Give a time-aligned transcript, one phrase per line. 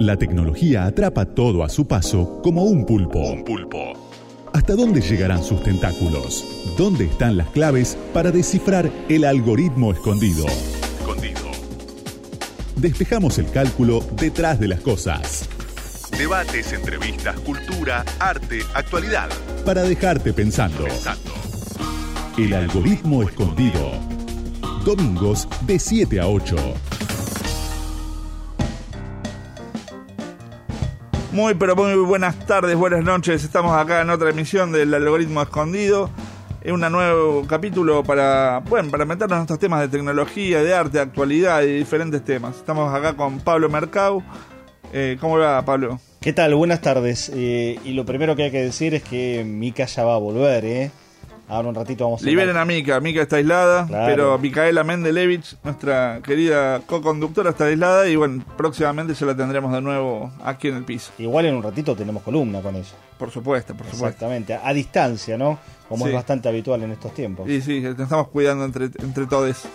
[0.00, 3.18] La tecnología atrapa todo a su paso como un pulpo.
[3.18, 3.92] Un pulpo.
[4.50, 6.42] ¿Hasta dónde llegarán sus tentáculos?
[6.78, 10.46] ¿Dónde están las claves para descifrar el algoritmo escondido?
[10.46, 11.42] Escondido.
[12.76, 15.46] Despejamos el cálculo detrás de las cosas.
[16.16, 19.28] Debates, entrevistas, cultura, arte, actualidad.
[19.66, 20.82] Para dejarte pensando.
[20.82, 21.34] pensando.
[22.38, 23.90] El algoritmo escondido.
[24.82, 26.56] Domingos de 7 a 8.
[31.32, 33.44] Muy pero muy buenas tardes, buenas noches.
[33.44, 36.10] Estamos acá en otra emisión del algoritmo escondido.
[36.60, 40.98] Es un nuevo capítulo para, bueno, para meternos en estos temas de tecnología, de arte,
[40.98, 42.56] de actualidad y diferentes temas.
[42.56, 44.24] Estamos acá con Pablo Mercado.
[44.92, 46.00] Eh, ¿Cómo va, Pablo?
[46.20, 46.56] ¿Qué tal?
[46.56, 47.30] Buenas tardes.
[47.32, 50.64] Eh, y lo primero que hay que decir es que Mika ya va a volver,
[50.64, 50.90] ¿eh?
[51.50, 56.20] Ahora un ratito vamos a Liberen a Mika, Mika está aislada, pero Micaela Mendelevich, nuestra
[56.22, 60.84] querida co-conductora, está aislada y bueno, próximamente ya la tendremos de nuevo aquí en el
[60.84, 61.10] piso.
[61.18, 62.92] Igual en un ratito tenemos columna con ella.
[63.18, 64.06] Por supuesto, por supuesto.
[64.06, 65.58] Exactamente, a distancia, ¿no?
[65.88, 67.48] Como es bastante habitual en estos tiempos.
[67.48, 69.66] Sí, sí, nos estamos cuidando entre, entre todos.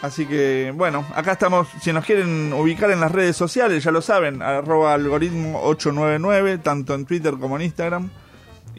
[0.00, 4.00] Así que, bueno, acá estamos, si nos quieren ubicar en las redes sociales, ya lo
[4.00, 8.10] saben, arroba algoritmo 899, tanto en Twitter como en Instagram.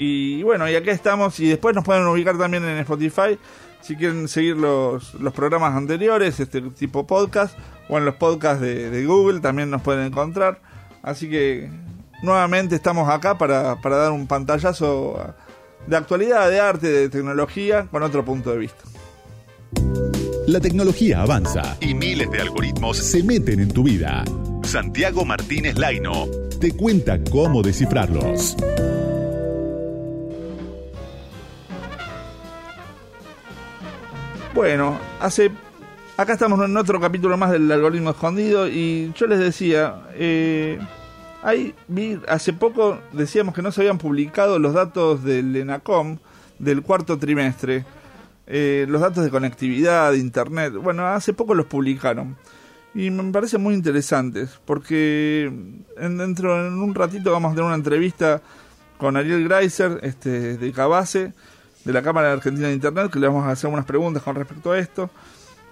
[0.03, 1.39] Y bueno, y acá estamos.
[1.39, 3.38] Y después nos pueden ubicar también en Spotify.
[3.81, 7.55] Si quieren seguir los, los programas anteriores, este tipo podcast,
[7.88, 10.59] o en los podcasts de, Google también nos pueden encontrar.
[11.03, 11.69] Así que
[12.23, 15.35] nuevamente estamos acá para, para dar un pantallazo
[15.85, 18.83] de actualidad, de arte, de tecnología, con otro punto de vista.
[20.47, 24.23] La tecnología avanza y miles de algoritmos se meten en tu vida.
[24.63, 26.27] Santiago Martínez Laino
[26.59, 28.58] te cuenta cómo descifrarlos.
[34.53, 35.49] Bueno, hace.
[36.17, 40.03] Acá estamos en otro capítulo más del algoritmo escondido y yo les decía.
[40.13, 40.77] Eh,
[42.27, 46.17] hace poco decíamos que no se habían publicado los datos del ENACOM
[46.59, 47.86] del cuarto trimestre.
[48.45, 50.73] Eh, los datos de conectividad, de internet.
[50.73, 52.36] Bueno, hace poco los publicaron.
[52.93, 55.45] Y me parecen muy interesantes porque
[55.97, 58.42] en, dentro en un ratito vamos a tener una entrevista
[58.97, 61.33] con Ariel Greiser este, de Cabase
[61.83, 64.36] de la Cámara de Argentina de Internet, que le vamos a hacer unas preguntas con
[64.36, 65.09] respecto a esto.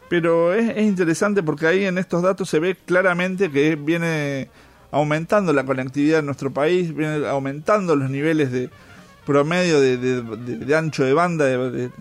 [0.09, 4.49] Pero es, interesante porque ahí en estos datos se ve claramente que viene
[4.91, 8.71] aumentando la conectividad en nuestro país, viene aumentando los niveles de
[9.25, 11.91] promedio de, ancho de banda, de,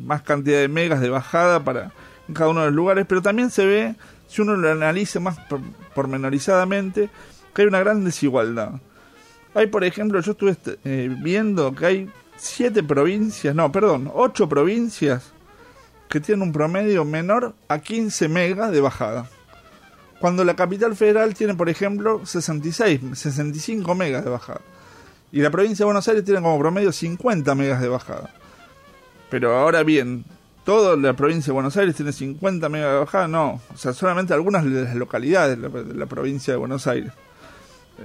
[0.00, 1.92] más cantidad de megas de bajada para
[2.34, 3.94] cada uno de los lugares, pero también se ve,
[4.26, 5.36] si uno lo analiza más
[5.94, 7.10] pormenorizadamente,
[7.54, 8.72] que hay una gran desigualdad.
[9.54, 15.32] Hay, por ejemplo, yo estuve eh, viendo que hay siete provincias, no, perdón, ocho provincias
[16.08, 19.30] que tienen un promedio menor a 15 megas de bajada.
[20.20, 24.60] Cuando la capital federal tiene, por ejemplo, 66, 65 megas de bajada.
[25.32, 28.30] Y la provincia de Buenos Aires tiene como promedio 50 megas de bajada.
[29.30, 30.26] Pero ahora bien,
[30.64, 33.60] toda la provincia de Buenos Aires tiene 50 megas de bajada, no.
[33.72, 37.12] O sea, solamente algunas de las localidades de la, provincia de Buenos Aires.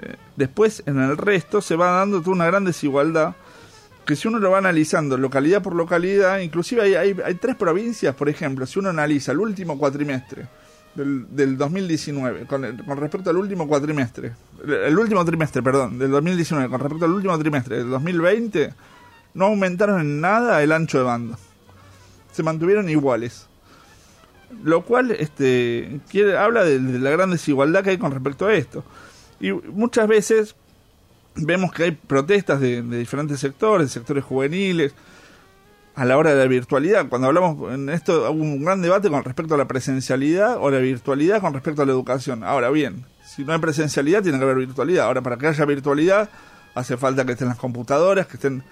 [0.02, 3.36] Eh, después, en el resto, se va dando toda una gran desigualdad
[4.08, 8.30] que si uno lo va analizando localidad por localidad, inclusive hay, hay, tres provincias, por
[8.30, 10.48] ejemplo, si uno analiza el último cuatrimestre
[10.96, 12.64] del, del 2019 con,
[12.98, 14.32] respecto al último cuatrimestre,
[14.66, 18.74] el, último trimestre, perdón, del 2019 con respecto al último trimestre del 2020,
[19.34, 21.38] no aumentaron en nada el ancho de banda.
[22.32, 23.48] Se mantuvieron iguales.
[24.64, 26.00] Lo cual este,
[26.40, 28.86] habla de la gran desigualdad que hay con respecto a esto.
[29.42, 30.56] Y muchas veces
[31.38, 34.94] vemos que hay protestas de, diferentes sectores, sectores juveniles,
[35.96, 37.08] a la hora de la virtualidad.
[37.10, 40.78] Cuando hablamos en esto, hubo un gran debate con respecto a la presencialidad o la
[40.78, 42.44] virtualidad con respecto a la educación.
[42.44, 45.06] Ahora bien, si no hay presencialidad, tiene que haber virtualidad.
[45.06, 46.30] Ahora, para que haya virtualidad,
[46.76, 48.64] hace falta que estén las computadoras, que estén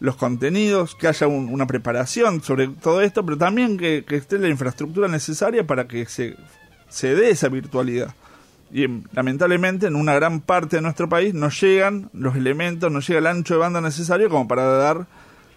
[0.00, 4.48] los contenidos, que haya una preparación sobre todo esto, pero también que, que esté la
[4.48, 6.36] infraestructura necesaria para que se,
[6.88, 8.14] se dé esa virtualidad
[8.76, 13.20] y lamentablemente en una gran parte de nuestro país no llegan los elementos, no llega
[13.20, 15.06] el ancho de banda necesario como para dar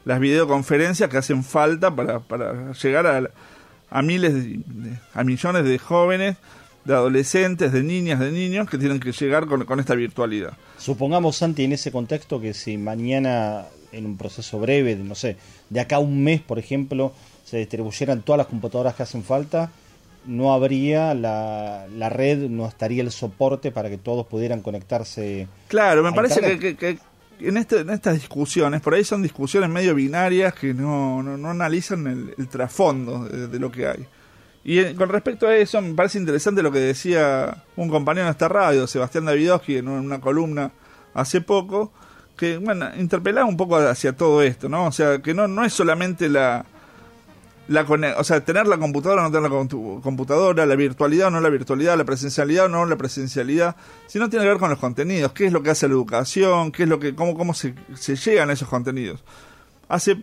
[0.06, 3.30] las videoconferencias que hacen falta para, para llegar a,
[3.90, 4.62] a miles, de,
[5.14, 6.38] a millones de jóvenes,
[6.86, 10.54] de adolescentes, de niñas, de niños que tienen que llegar con, con esta virtualidad.
[10.78, 15.36] Supongamos, Santi, en ese contexto que si mañana, en un proceso breve, no sé,
[15.70, 17.12] de acá a un mes, por ejemplo,
[17.44, 19.72] se distribuyeran todas las computadoras que hacen falta,
[20.26, 25.48] no habría la, la, red, no estaría el soporte para que todos pudieran conectarse.
[25.68, 27.00] Claro, me parece que,
[27.40, 32.34] en, este, en estas discusiones, por ahí son discusiones medio binarias que no, no, analizan
[32.38, 34.06] el, trasfondo de, lo que hay.
[34.64, 38.32] Y eh, con respecto a eso, me parece interesante lo que decía un compañero de
[38.32, 40.72] esta radio, Sebastián Davidowski, en una columna
[41.14, 41.92] hace poco,
[42.38, 44.86] que, bueno, interpelaba un poco hacia todo esto, ¿no?
[44.86, 46.66] O sea, que no, no es solamente la,
[47.70, 47.86] la
[48.18, 51.50] o sea, tener la computadora o no tener la computadora, la virtualidad o no la
[51.50, 53.76] virtualidad, la presencialidad o no la presencialidad,
[54.08, 56.84] sino tiene que ver con los contenidos, qué es lo que hace la educación, qué
[56.84, 59.24] es lo que, cómo, cómo se, se llegan a esos contenidos.
[59.88, 60.18] Hace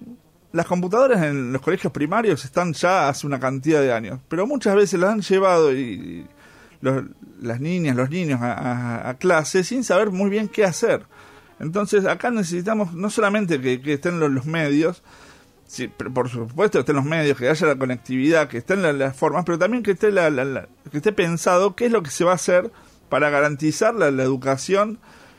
[0.53, 4.75] las computadoras en los colegios primarios están ya hace una cantidad de años, pero muchas
[4.75, 6.27] veces las han llevado y,
[7.41, 11.07] las niñas, los niños a, a, clase sin saber muy bien qué hacer.
[11.59, 15.03] Entonces acá necesitamos no solamente que, estén los, medios,
[15.67, 19.45] sí, por supuesto que estén los medios, que haya la conectividad, que estén las, formas,
[19.45, 22.37] pero también que esté, la, que esté pensado qué es lo que se va a
[22.37, 22.71] hacer
[23.09, 24.99] para garantizar la, educación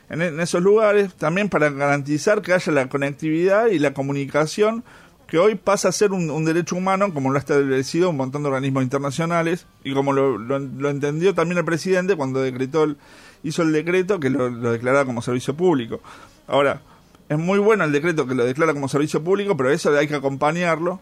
[0.09, 4.83] en, esos lugares, también para garantizar que haya la conectividad y la comunicación
[5.27, 8.47] que hoy pasa a ser un, derecho humano, como lo ha establecido un montón de
[8.47, 12.97] organismos internacionales, y como lo, lo, entendió también el presidente cuando decretó el,
[13.43, 16.01] hizo el decreto que lo, declaraba como servicio público.
[16.47, 16.81] Ahora,
[17.29, 20.15] es muy bueno el decreto que lo declara como servicio público, pero eso hay que
[20.15, 21.01] acompañarlo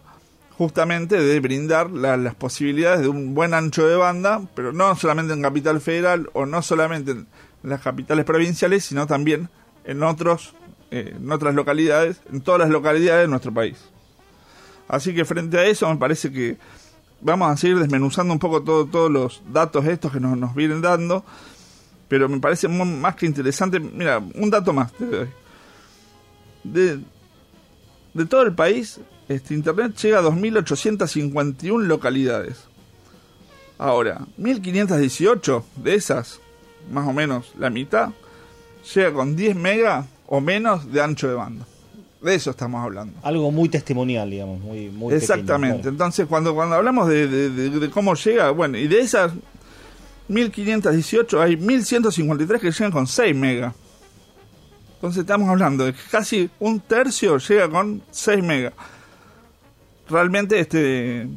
[0.57, 5.41] justamente de brindar las posibilidades de un buen ancho de banda, pero no solamente en
[5.41, 7.27] Capital Federal o no solamente en
[7.63, 9.49] las capitales provinciales, sino también
[9.83, 10.55] en otros
[10.91, 13.77] eh, en otras localidades, en todas las localidades de nuestro país.
[14.87, 16.57] Así que frente a eso me parece que
[17.21, 20.81] vamos a seguir desmenuzando un poco todo, todos los datos estos que nos, nos vienen
[20.81, 21.25] dando,
[22.07, 23.79] pero me parece más que interesante.
[23.79, 25.27] Mira, un dato más te doy.
[26.73, 26.99] De,
[28.13, 32.65] de todo el país, este Internet llega a 2.851 localidades.
[33.77, 36.39] Ahora, 1.518 de esas,
[36.91, 38.09] más o menos la mitad,
[38.93, 41.65] llega con 10 megas o menos de ancho de banda.
[42.21, 43.13] De eso estamos hablando.
[43.21, 45.89] Algo muy testimonial, digamos, muy, muy Exactamente.
[45.89, 49.33] Entonces, cuando, cuando hablamos de, cómo llega, bueno, y de esas
[50.27, 53.75] 1518 hay 1153 que llegan con 6 megas.
[55.05, 58.73] Entonces estamos hablando de que casi un tercio llega con 6 megas.
[60.09, 61.29] Realmente este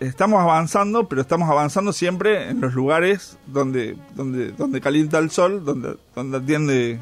[0.00, 5.64] estamos avanzando, pero estamos avanzando siempre en los lugares donde donde donde calienta el sol,
[5.64, 7.00] donde donde atiende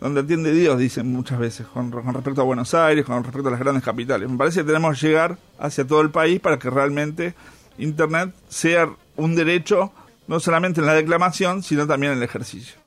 [0.00, 3.60] donde atiende Dios, dicen muchas veces, con, respecto a Buenos Aires, con respecto a las
[3.60, 4.28] grandes capitales.
[4.28, 7.36] Me parece que tenemos que llegar hacia todo el país para que realmente
[7.78, 9.92] Internet sea un derecho,
[10.26, 12.80] no solamente en la declamación, sino también en el ejercicio.